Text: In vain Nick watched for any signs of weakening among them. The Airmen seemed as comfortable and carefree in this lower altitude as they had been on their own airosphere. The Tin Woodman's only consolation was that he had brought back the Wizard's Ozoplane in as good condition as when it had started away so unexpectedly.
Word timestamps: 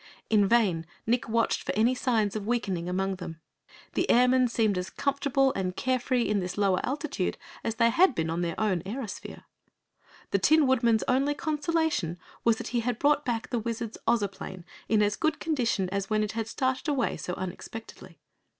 In 0.31 0.47
vain 0.47 0.87
Nick 1.05 1.29
watched 1.29 1.61
for 1.61 1.71
any 1.75 1.93
signs 1.93 2.35
of 2.35 2.47
weakening 2.47 2.89
among 2.89 3.17
them. 3.17 3.39
The 3.93 4.09
Airmen 4.09 4.47
seemed 4.47 4.75
as 4.79 4.89
comfortable 4.89 5.53
and 5.55 5.75
carefree 5.75 6.23
in 6.27 6.39
this 6.39 6.57
lower 6.57 6.81
altitude 6.83 7.37
as 7.63 7.75
they 7.75 7.91
had 7.91 8.15
been 8.15 8.27
on 8.31 8.41
their 8.41 8.59
own 8.59 8.81
airosphere. 8.81 9.43
The 10.31 10.39
Tin 10.39 10.65
Woodman's 10.65 11.03
only 11.07 11.35
consolation 11.35 12.17
was 12.43 12.57
that 12.57 12.69
he 12.69 12.79
had 12.79 12.97
brought 12.97 13.25
back 13.25 13.51
the 13.51 13.59
Wizard's 13.59 13.99
Ozoplane 14.07 14.63
in 14.89 15.03
as 15.03 15.15
good 15.15 15.39
condition 15.39 15.87
as 15.89 16.09
when 16.09 16.23
it 16.23 16.31
had 16.31 16.47
started 16.47 16.87
away 16.87 17.15
so 17.15 17.35
unexpectedly. 17.35 18.17